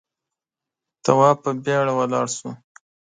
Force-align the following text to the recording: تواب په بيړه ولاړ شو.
تواب 1.03 1.37
په 1.43 1.51
بيړه 1.63 1.93
ولاړ 1.95 2.27
شو. 2.37 2.49